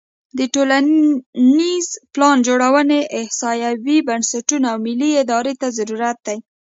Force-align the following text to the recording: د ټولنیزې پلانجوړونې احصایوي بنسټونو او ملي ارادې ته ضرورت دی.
د 0.37 0.39
ټولنیزې 0.53 1.95
پلانجوړونې 2.13 2.99
احصایوي 3.19 3.97
بنسټونو 4.07 4.65
او 4.71 4.77
ملي 4.85 5.11
ارادې 5.21 5.53
ته 5.61 5.67
ضرورت 5.77 6.17
دی. 6.27 6.37